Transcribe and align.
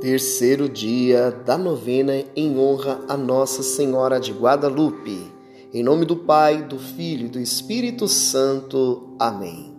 Terceiro 0.00 0.68
dia 0.68 1.32
da 1.44 1.58
novena 1.58 2.12
em 2.36 2.56
honra 2.56 3.00
a 3.08 3.16
Nossa 3.16 3.64
Senhora 3.64 4.20
de 4.20 4.32
Guadalupe. 4.32 5.26
Em 5.74 5.82
nome 5.82 6.04
do 6.04 6.14
Pai, 6.14 6.62
do 6.62 6.78
Filho 6.78 7.26
e 7.26 7.28
do 7.28 7.40
Espírito 7.40 8.06
Santo. 8.06 9.16
Amém. 9.18 9.76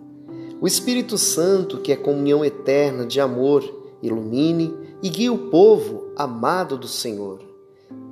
O 0.60 0.66
Espírito 0.66 1.16
Santo, 1.16 1.78
que 1.78 1.90
é 1.90 1.96
comunhão 1.96 2.44
eterna 2.44 3.06
de 3.06 3.18
amor, 3.18 3.64
ilumine 4.02 4.74
e 5.02 5.08
guie 5.08 5.30
o 5.30 5.48
povo 5.48 6.12
amado 6.14 6.76
do 6.76 6.86
Senhor. 6.86 7.40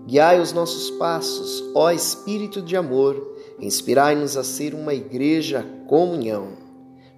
Guiai 0.06 0.40
os 0.40 0.50
nossos 0.54 0.90
passos, 0.93 1.62
ó 1.75 1.90
Espírito 1.90 2.62
de 2.62 2.75
amor, 2.75 3.34
inspirai-nos 3.61 4.34
a 4.34 4.43
ser 4.43 4.72
uma 4.72 4.95
igreja 4.95 5.62
comunhão. 5.86 6.52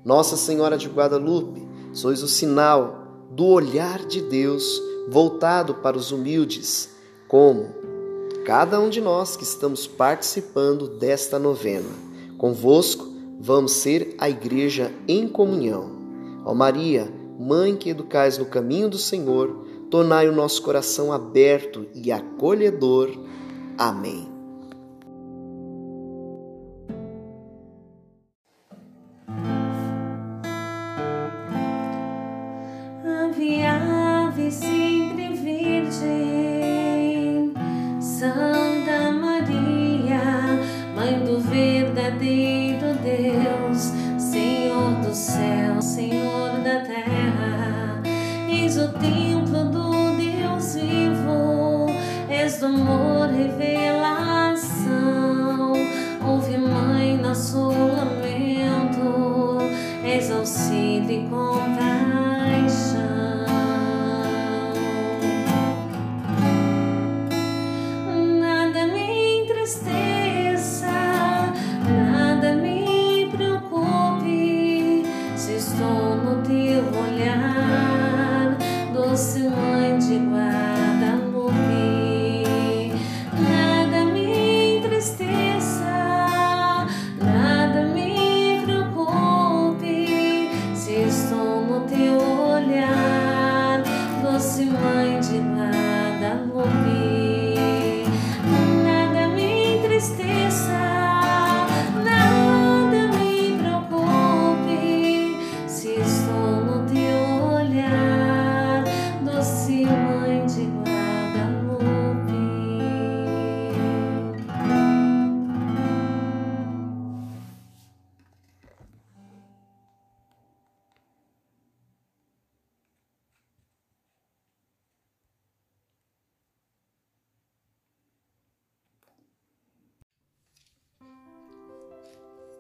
Nossa 0.05 0.37
Senhora 0.37 0.77
de 0.77 0.89
Guadalupe, 0.89 1.63
sois 1.93 2.25
o 2.25 2.29
sinal 2.29 3.00
do 3.31 3.47
olhar 3.47 4.05
de 4.05 4.21
Deus 4.21 4.83
voltado 5.09 5.75
para 5.75 5.97
os 5.97 6.13
humildes, 6.13 6.91
como 7.29 7.69
cada 8.45 8.81
um 8.81 8.91
de 8.91 9.01
nós 9.01 9.37
que 9.37 9.45
estamos 9.45 9.87
participando 9.87 10.89
desta 10.89 11.39
novena. 11.39 11.89
Convosco 12.37 13.09
vamos 13.41 13.73
ser 13.73 14.15
a 14.19 14.29
igreja 14.29 14.93
em 15.07 15.29
comunhão. 15.29 15.91
Ó 16.45 16.55
Maria, 16.55 17.11
Mãe 17.41 17.75
que 17.75 17.89
educais 17.89 18.37
no 18.37 18.45
caminho 18.45 18.91
do 18.91 18.99
Senhor, 18.99 19.65
tornai 19.91 20.29
o 20.29 20.33
nosso 20.33 20.61
coração 20.63 21.11
aberto 21.11 21.87
e 21.95 22.13
acolhedor. 22.13 23.09
Amém. 23.79 24.30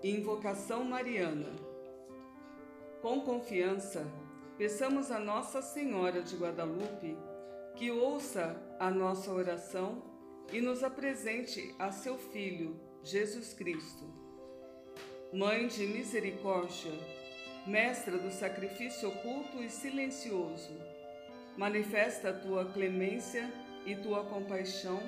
Invocação 0.03 0.83
Mariana. 0.83 1.51
Com 3.03 3.21
confiança, 3.21 4.11
peçamos 4.57 5.11
a 5.11 5.19
Nossa 5.19 5.61
Senhora 5.61 6.23
de 6.23 6.39
Guadalupe 6.39 7.19
que 7.77 7.91
ouça 7.91 8.57
a 8.79 8.91
nossa 8.91 9.31
oração 9.31 10.03
e 10.51 10.59
nos 10.63 10.83
apresente 10.83 11.75
a 11.79 11.93
seu 11.93 12.17
Filho, 12.17 12.81
Jesus 13.05 13.53
Cristo. 13.53 14.07
Mãe 15.35 15.67
de 15.67 15.87
misericórdia, 15.87 16.93
Mestra 17.67 18.17
do 18.17 18.31
sacrifício 18.31 19.11
oculto 19.11 19.63
e 19.63 19.69
silencioso, 19.69 20.81
manifesta 21.59 22.31
a 22.31 22.33
tua 22.33 22.65
clemência 22.65 23.53
e 23.85 23.95
tua 23.97 24.25
compaixão 24.25 24.99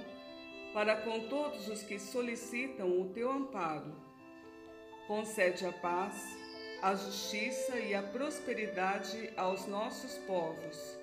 para 0.74 0.96
com 0.96 1.28
todos 1.28 1.66
os 1.68 1.82
que 1.82 1.98
solicitam 1.98 3.00
o 3.00 3.08
teu 3.08 3.32
amparo 3.32 4.11
concede 5.12 5.66
a 5.66 5.72
paz, 5.72 6.14
a 6.80 6.94
justiça 6.94 7.78
e 7.78 7.94
a 7.94 8.02
prosperidade 8.02 9.30
aos 9.36 9.66
nossos 9.66 10.16
povos, 10.26 10.98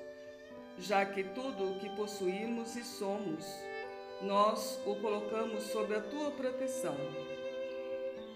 já 0.80 1.06
que 1.06 1.24
tudo 1.24 1.70
o 1.70 1.80
que 1.80 1.96
possuímos 1.96 2.76
e 2.76 2.84
somos, 2.84 3.46
nós 4.24 4.80
o 4.88 4.96
colocamos 4.96 5.62
sob 5.66 5.94
a 5.94 6.02
tua 6.02 6.32
proteção. 6.32 6.98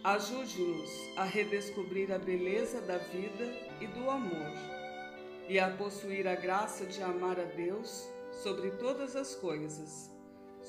Ajude-nos 0.04 0.92
a 1.18 1.24
redescobrir 1.24 2.12
a 2.12 2.20
beleza 2.20 2.80
da 2.80 3.00
vida 3.00 3.46
e 3.82 3.88
do 3.88 4.12
amor, 4.12 4.54
e 5.50 5.58
a 5.58 5.72
possuir 5.72 6.28
a 6.28 6.36
graça 6.36 6.86
de 6.86 7.02
amar 7.02 7.40
a 7.40 7.46
Deus 7.46 8.08
sobre 8.44 8.70
todas 8.70 9.16
as 9.16 9.34
coisas, 9.34 10.12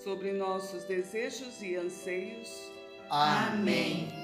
sobre 0.03 0.33
nossos 0.33 0.85
desejos 0.85 1.61
e 1.61 1.77
anseios. 1.77 2.49
Amém. 3.11 4.24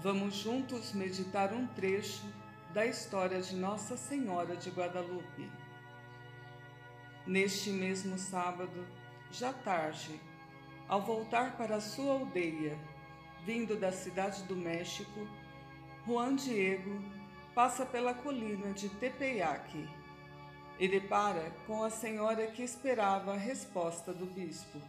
Vamos 0.00 0.36
juntos 0.36 0.92
meditar 0.92 1.52
um 1.52 1.66
trecho 1.66 2.24
da 2.72 2.86
história 2.86 3.42
de 3.42 3.56
Nossa 3.56 3.96
Senhora 3.96 4.54
de 4.54 4.70
Guadalupe. 4.70 5.50
Neste 7.26 7.70
mesmo 7.70 8.16
sábado, 8.16 8.86
já 9.32 9.52
tarde, 9.52 10.20
ao 10.86 11.02
voltar 11.02 11.56
para 11.56 11.80
sua 11.80 12.12
aldeia, 12.12 12.78
vindo 13.44 13.74
da 13.74 13.90
cidade 13.90 14.44
do 14.44 14.54
México, 14.54 15.26
Juan 16.06 16.36
Diego 16.36 17.02
passa 17.52 17.84
pela 17.84 18.14
colina 18.14 18.72
de 18.72 18.88
Tepeyac 18.88 19.88
e 20.78 20.86
depara 20.86 21.50
com 21.66 21.82
a 21.82 21.90
senhora 21.90 22.46
que 22.46 22.62
esperava 22.62 23.34
a 23.34 23.36
resposta 23.36 24.14
do 24.14 24.26
bispo. 24.26 24.80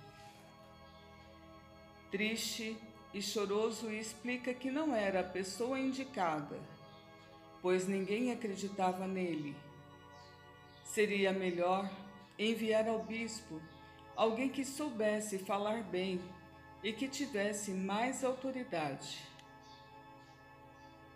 Triste 2.12 2.78
e 3.14 3.22
choroso 3.22 3.90
explica 3.92 4.54
que 4.54 4.70
não 4.70 4.96
era 4.96 5.22
a 5.22 5.24
pessoa 5.24 5.80
indicada, 5.80 6.60
pois 7.62 7.88
ninguém 7.88 8.32
acreditava 8.32 9.08
nele. 9.08 9.56
Seria 10.84 11.32
melhor 11.32 11.90
enviar 12.38 12.88
ao 12.88 13.04
bispo 13.04 13.62
alguém 14.16 14.50
que 14.50 14.64
soubesse 14.64 15.40
falar 15.40 15.84
bem 15.84 16.22
e 16.84 16.94
que 16.94 17.08
tivesse 17.08 17.72
mais 17.72 18.24
autoridade. 18.24 19.20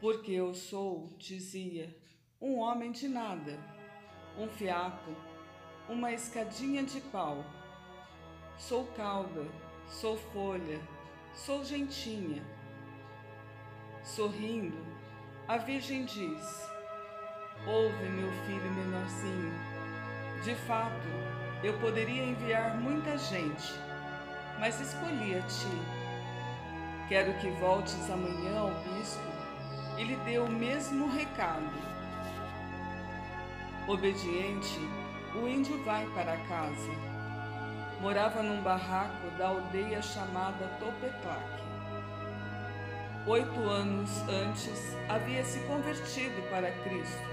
Porque 0.01 0.31
eu 0.31 0.53
sou, 0.53 1.09
dizia, 1.17 1.95
um 2.41 2.59
homem 2.59 2.91
de 2.91 3.07
nada, 3.07 3.57
um 4.38 4.50
fiapo, 4.50 5.12
uma 5.88 6.12
escadinha 6.12 6.83
de 6.83 7.00
pau. 7.00 7.45
Sou 8.57 8.85
cauda, 8.88 9.45
sou 9.88 10.17
folha, 10.17 10.81
Sou 11.33 11.65
gentinha. 11.65 12.44
Sorrindo, 14.03 14.77
a 15.47 15.57
Virgem 15.57 16.06
diz: 16.06 16.69
Ouve, 17.65 18.06
meu 18.06 18.31
filho 18.45 18.71
menorzinho. 18.71 19.51
De 20.44 20.53
fato, 20.53 21.07
eu 21.63 21.74
poderia 21.80 22.24
enviar 22.24 22.77
muita 22.77 23.18
gente, 23.18 23.74
mas 24.59 24.80
escolhi 24.80 25.35
a 25.35 25.41
ti. 25.41 27.07
Quero 27.09 27.33
que 27.39 27.50
voltes 27.59 28.09
amanhã 28.12 28.59
ao 28.59 28.71
bispo 28.94 29.24
e 29.97 30.03
lhe 30.03 30.15
deu 30.18 30.45
o 30.45 30.51
mesmo 30.51 31.09
recado. 31.09 31.74
Obediente, 33.88 34.79
o 35.36 35.47
índio 35.47 35.83
vai 35.83 36.06
para 36.13 36.38
casa. 36.45 37.12
Morava 38.03 38.44
num 38.44 38.61
barraco 38.61 39.29
da 39.38 39.47
aldeia 39.47 40.01
chamada 40.01 40.67
Topetlac. 40.77 41.41
Oito 43.25 43.61
anos 43.61 44.09
antes, 44.27 44.94
havia 45.07 45.41
se 45.45 45.61
convertido 45.61 46.41
para 46.50 46.69
Cristo. 46.83 47.23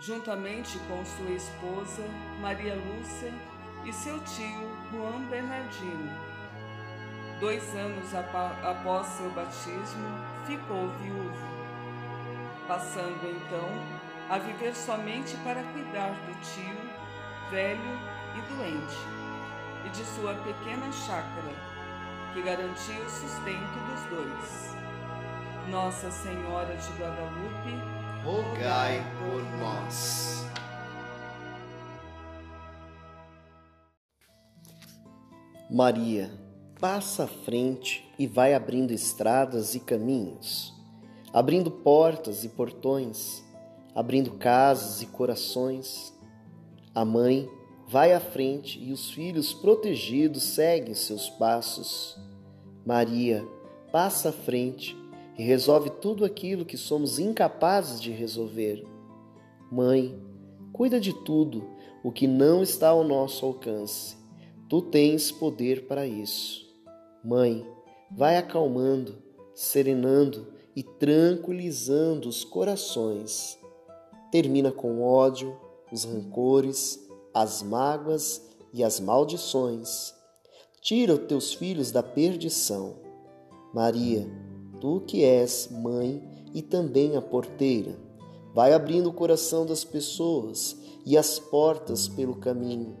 Juntamente 0.00 0.78
com 0.88 1.04
sua 1.04 1.32
esposa, 1.32 2.02
Maria 2.40 2.74
Lúcia, 2.74 3.30
e 3.84 3.92
seu 3.92 4.18
tio, 4.20 4.78
Juan 4.90 5.26
Bernardino. 5.28 6.10
Dois 7.38 7.62
anos 7.74 8.14
após 8.14 9.06
seu 9.08 9.30
batismo, 9.32 10.08
ficou 10.46 10.88
viúvo, 11.02 11.46
passando 12.66 13.28
então 13.28 13.68
a 14.30 14.38
viver 14.38 14.74
somente 14.74 15.36
para 15.44 15.62
cuidar 15.64 16.12
do 16.12 16.34
tio, 16.40 17.50
velho 17.50 18.14
e 18.36 18.40
doente, 18.54 19.23
e 19.84 19.90
de 19.90 20.04
sua 20.04 20.34
pequena 20.34 20.90
chácara, 20.92 21.52
que 22.32 22.42
garantia 22.42 23.00
o 23.00 23.10
sustento 23.10 23.78
dos 23.88 24.10
dois. 24.10 24.74
Nossa 25.70 26.10
Senhora 26.10 26.76
de 26.76 26.88
Guadalupe, 26.98 28.24
rogai 28.24 29.02
por 29.18 29.42
nós. 29.58 30.44
Maria, 35.70 36.30
passa 36.80 37.24
à 37.24 37.26
frente 37.26 38.06
e 38.18 38.26
vai 38.26 38.54
abrindo 38.54 38.92
estradas 38.92 39.74
e 39.74 39.80
caminhos, 39.80 40.74
abrindo 41.32 41.70
portas 41.70 42.44
e 42.44 42.48
portões 42.48 43.44
abrindo 43.94 44.32
casas 44.32 45.02
e 45.02 45.06
corações. 45.06 46.12
A 46.94 47.04
mãe 47.04 47.48
vai 47.86 48.12
à 48.12 48.20
frente 48.20 48.82
e 48.82 48.92
os 48.92 49.10
filhos 49.10 49.52
protegidos 49.52 50.42
seguem 50.42 50.94
seus 50.94 51.28
passos. 51.30 52.18
Maria 52.84 53.46
passa 53.92 54.30
à 54.30 54.32
frente 54.32 54.96
e 55.38 55.42
resolve 55.42 55.90
tudo 55.90 56.24
aquilo 56.24 56.64
que 56.64 56.76
somos 56.76 57.18
incapazes 57.18 58.00
de 58.00 58.10
resolver. 58.10 58.84
Mãe, 59.70 60.18
cuida 60.72 61.00
de 61.00 61.12
tudo 61.24 61.68
o 62.02 62.12
que 62.12 62.26
não 62.26 62.62
está 62.62 62.88
ao 62.88 63.04
nosso 63.04 63.44
alcance. 63.46 64.16
Tu 64.68 64.82
tens 64.82 65.30
poder 65.30 65.86
para 65.86 66.06
isso. 66.06 66.64
Mãe, 67.24 67.66
vai 68.10 68.36
acalmando, 68.36 69.16
serenando 69.54 70.48
e 70.74 70.82
tranquilizando 70.82 72.28
os 72.28 72.44
corações 72.44 73.58
termina 74.34 74.72
com 74.72 75.00
ódio, 75.00 75.56
os 75.92 76.02
rancores, 76.02 77.03
as 77.34 77.62
mágoas 77.62 78.40
e 78.72 78.84
as 78.84 79.00
maldições. 79.00 80.14
Tira 80.80 81.14
os 81.14 81.26
teus 81.26 81.52
filhos 81.52 81.90
da 81.90 82.02
perdição. 82.02 82.94
Maria, 83.74 84.30
tu 84.80 85.02
que 85.06 85.24
és 85.24 85.68
mãe 85.70 86.22
e 86.54 86.62
também 86.62 87.16
a 87.16 87.20
porteira, 87.20 87.98
vai 88.54 88.72
abrindo 88.72 89.08
o 89.08 89.12
coração 89.12 89.66
das 89.66 89.82
pessoas 89.82 90.76
e 91.04 91.18
as 91.18 91.38
portas 91.38 92.06
pelo 92.06 92.36
caminho. 92.36 92.96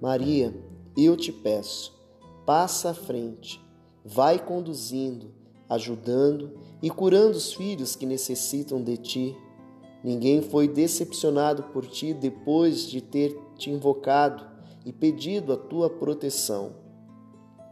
Maria, 0.00 0.54
eu 0.96 1.16
te 1.16 1.30
peço, 1.30 1.92
passa 2.46 2.90
à 2.90 2.94
frente, 2.94 3.60
vai 4.04 4.38
conduzindo, 4.38 5.30
ajudando 5.68 6.52
e 6.80 6.88
curando 6.88 7.36
os 7.36 7.52
filhos 7.52 7.94
que 7.94 8.06
necessitam 8.06 8.82
de 8.82 8.96
ti 8.96 9.36
Ninguém 10.02 10.40
foi 10.40 10.68
decepcionado 10.68 11.64
por 11.64 11.86
ti 11.86 12.14
depois 12.14 12.82
de 12.82 13.00
ter 13.00 13.36
te 13.58 13.70
invocado 13.70 14.46
e 14.86 14.92
pedido 14.92 15.52
a 15.52 15.56
tua 15.56 15.90
proteção. 15.90 16.76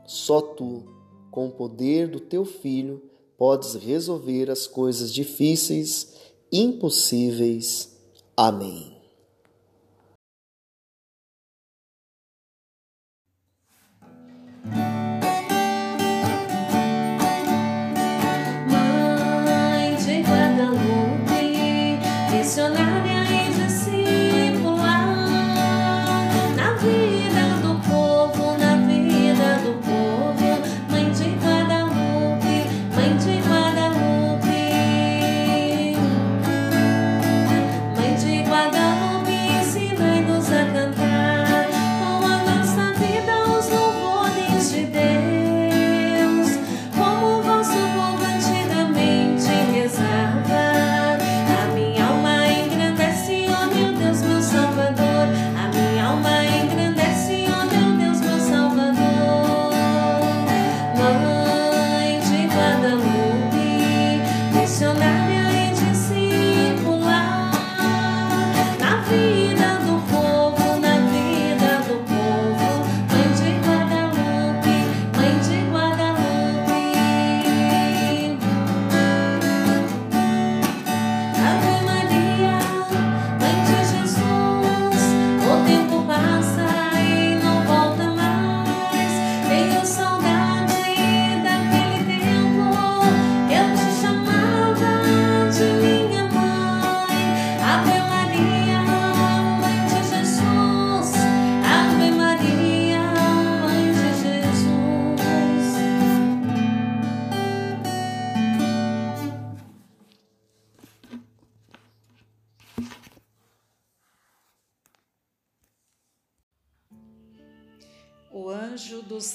Só 0.05 0.41
tu, 0.43 0.85
com 1.31 1.47
o 1.47 1.53
poder 1.53 2.09
do 2.09 2.21
teu 2.21 2.45
filho, 2.45 3.03
podes 3.39 3.75
resolver 3.75 4.51
as 4.51 4.67
coisas 4.67 5.13
difíceis, 5.13 6.15
impossíveis. 6.53 7.97
Amém. 8.37 8.97
O 14.65 14.96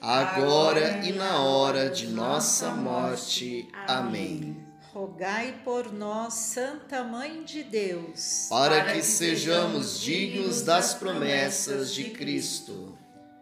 agora 0.00 1.04
e 1.04 1.12
na 1.12 1.40
hora 1.40 1.90
de 1.90 2.06
nossa 2.06 2.70
morte. 2.70 3.68
Amém. 3.86 4.66
Rogai 4.92 5.60
por 5.62 5.92
nós, 5.92 6.34
Santa 6.34 7.04
Mãe 7.04 7.44
de 7.44 7.62
Deus, 7.62 8.46
para 8.48 8.92
que 8.92 9.02
sejamos 9.02 10.00
dignos 10.00 10.62
das 10.62 10.94
promessas 10.94 11.94
de 11.94 12.04
Cristo. 12.04 12.98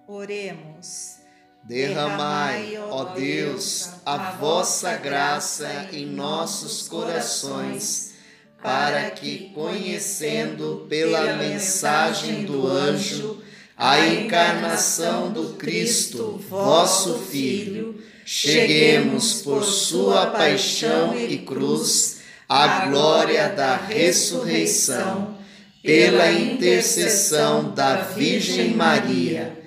Oremos. 0.06 1.16
Derramai, 1.64 2.78
ó 2.78 3.04
Deus, 3.14 3.90
a 4.04 4.32
vossa 4.32 4.96
graça 4.96 5.88
em 5.92 6.06
nossos 6.06 6.88
corações, 6.88 8.14
para 8.62 9.10
que, 9.10 9.50
conhecendo 9.54 10.86
pela 10.88 11.34
mensagem 11.34 12.44
do 12.44 12.66
anjo 12.66 13.37
a 13.78 14.06
encarnação 14.06 15.32
do 15.32 15.54
Cristo, 15.54 16.44
vosso 16.50 17.20
Filho, 17.20 18.02
cheguemos 18.26 19.40
por 19.42 19.64
sua 19.64 20.26
paixão 20.26 21.16
e 21.16 21.38
cruz 21.38 22.18
à 22.48 22.86
glória 22.86 23.48
da 23.48 23.76
ressurreição, 23.76 25.38
pela 25.82 26.30
intercessão 26.30 27.70
da 27.70 27.96
Virgem 28.02 28.74
Maria 28.74 29.58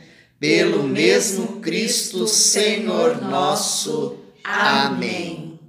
pelo 0.42 0.82
mesmo 0.82 1.62
Cristo 1.62 2.28
Senhor 2.28 3.22
nosso. 3.22 4.18
Amém. 4.44 5.60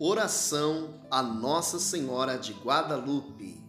Oração 0.00 1.06
a 1.10 1.22
Nossa 1.22 1.78
Senhora 1.78 2.38
de 2.38 2.54
Guadalupe. 2.54 3.65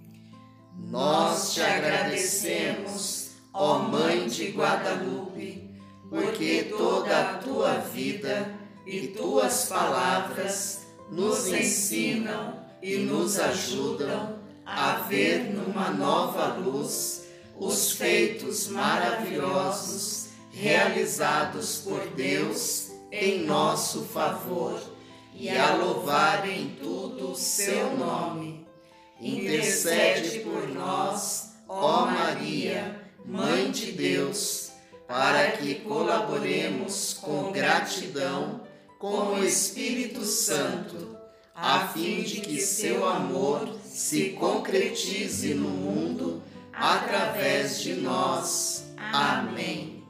Nós 0.78 1.54
te 1.54 1.62
agradecemos, 1.62 3.32
ó 3.52 3.80
Mãe 3.80 4.28
de 4.28 4.52
Guadalupe, 4.52 5.70
porque 6.10 6.74
toda 6.78 7.20
a 7.20 7.34
tua 7.40 7.80
vida 7.80 8.56
e 8.86 9.08
tuas 9.08 9.66
palavras 9.66 10.86
nos 11.12 11.48
ensinam 11.48 12.60
e 12.82 12.98
nos 12.98 13.40
ajudam 13.40 14.40
a 14.66 14.94
ver 15.10 15.52
numa 15.54 15.90
nova 15.90 16.54
luz 16.58 17.26
os 17.60 17.92
feitos 17.92 18.68
maravilhosos 18.68 20.28
realizados 20.52 21.78
por 21.78 22.06
Deus 22.16 22.92
em 23.12 23.46
nosso 23.46 24.04
favor 24.04 24.80
e 25.34 25.50
a 25.50 25.76
louvar 25.76 26.48
em 26.48 26.70
tudo 26.82 27.32
o 27.32 27.36
seu 27.36 27.96
nome. 27.98 28.67
Intercede 29.20 30.40
por 30.42 30.68
nós, 30.70 31.56
ó 31.68 32.06
Maria, 32.06 33.02
Mãe 33.26 33.72
de 33.72 33.92
Deus, 33.92 34.72
para 35.08 35.52
que 35.52 35.76
colaboremos 35.76 37.16
com 37.16 37.52
gratidão 37.52 38.62
com 39.00 39.36
o 39.36 39.44
Espírito 39.44 40.24
Santo 40.24 41.18
a 41.54 41.88
fim 41.88 42.22
de 42.22 42.40
que 42.42 42.62
seu 42.62 43.08
amor 43.08 43.68
se 43.84 44.30
concretize 44.34 45.56
no 45.56 45.70
mundo 45.70 46.44
através 46.72 47.82
de 47.82 47.96
nós. 47.96 48.86
Amém. 48.96 50.04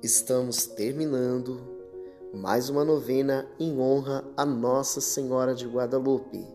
Estamos 0.00 0.66
terminando 0.66 1.75
mais 2.36 2.68
uma 2.68 2.84
novena 2.84 3.48
em 3.58 3.80
honra 3.80 4.22
a 4.36 4.44
Nossa 4.44 5.00
Senhora 5.00 5.54
de 5.54 5.66
Guadalupe. 5.66 6.46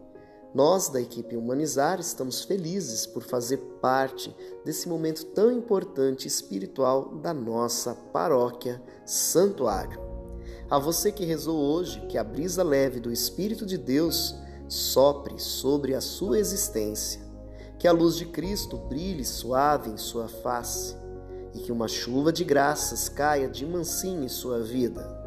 Nós, 0.53 0.89
da 0.89 1.01
equipe 1.01 1.35
Humanizar, 1.35 1.99
estamos 1.99 2.43
felizes 2.43 3.07
por 3.07 3.23
fazer 3.23 3.57
parte 3.81 4.35
desse 4.63 4.87
momento 4.87 5.25
tão 5.25 5.51
importante 5.51 6.27
espiritual 6.27 7.15
da 7.15 7.33
nossa 7.33 7.95
paróquia 7.95 8.81
Santuário. 9.05 9.99
A 10.69 10.77
você 10.77 11.11
que 11.11 11.25
rezou 11.25 11.57
hoje, 11.57 11.99
que 12.07 12.17
a 12.17 12.23
brisa 12.23 12.63
leve 12.63 12.99
do 12.99 13.11
Espírito 13.11 13.65
de 13.65 13.77
Deus 13.77 14.35
sopre 14.67 15.39
sobre 15.39 15.95
a 15.95 16.01
sua 16.01 16.37
existência, 16.37 17.21
que 17.79 17.87
a 17.87 17.91
luz 17.91 18.15
de 18.17 18.25
Cristo 18.25 18.77
brilhe 18.77 19.25
suave 19.25 19.89
em 19.89 19.97
sua 19.97 20.27
face 20.27 20.95
e 21.55 21.59
que 21.59 21.71
uma 21.71 21.87
chuva 21.87 22.31
de 22.31 22.43
graças 22.43 23.09
caia 23.09 23.49
de 23.49 23.65
mansinho 23.65 24.23
em 24.23 24.29
sua 24.29 24.59
vida, 24.59 25.20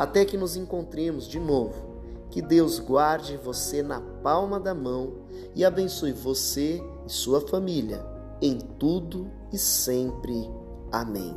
até 0.00 0.24
que 0.24 0.38
nos 0.38 0.56
encontremos 0.56 1.28
de 1.28 1.38
novo 1.38 1.90
que 2.30 2.40
Deus 2.40 2.78
guarde 2.78 3.36
você 3.36 3.82
na 3.82 4.00
palma 4.00 4.58
da 4.58 4.74
mão 4.74 5.12
e 5.54 5.62
abençoe 5.62 6.10
você 6.10 6.82
e 7.06 7.10
sua 7.10 7.42
família 7.42 8.02
em 8.40 8.56
tudo 8.56 9.30
e 9.52 9.58
sempre. 9.58 10.48
Amém. 10.90 11.36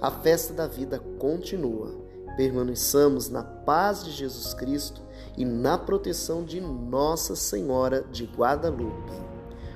A 0.00 0.10
festa 0.10 0.54
da 0.54 0.66
vida 0.66 0.98
continua. 1.18 1.94
Permaneçamos 2.38 3.28
na 3.28 3.42
paz 3.42 4.02
de 4.02 4.12
Jesus 4.12 4.54
Cristo 4.54 5.02
e 5.36 5.44
na 5.44 5.76
proteção 5.76 6.42
de 6.42 6.62
Nossa 6.62 7.36
Senhora 7.36 8.02
de 8.10 8.24
Guadalupe. 8.24 9.12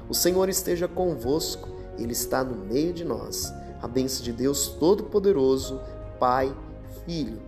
O 0.09 0.15
Senhor 0.15 0.49
esteja 0.49 0.89
convosco, 0.89 1.69
Ele 1.99 2.13
está 2.13 2.43
no 2.43 2.57
meio 2.57 2.95
de 2.95 3.05
nós. 3.05 3.53
A 3.83 3.87
bênção 3.87 4.25
de 4.25 4.33
Deus 4.33 4.67
Todo-Poderoso, 4.67 5.79
Pai, 6.19 6.57
Filho 7.05 7.48